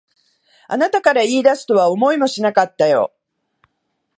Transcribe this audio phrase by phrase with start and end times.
[0.67, 3.13] あなたから言い出すとは思いもしなかったよ。